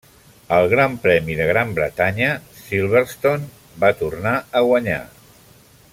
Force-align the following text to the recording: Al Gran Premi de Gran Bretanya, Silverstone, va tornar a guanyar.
Al 0.55 0.69
Gran 0.69 0.95
Premi 1.03 1.35
de 1.41 1.45
Gran 1.49 1.75
Bretanya, 1.81 2.31
Silverstone, 2.61 3.47
va 3.85 3.95
tornar 4.03 4.35
a 4.63 4.67
guanyar. 4.71 5.01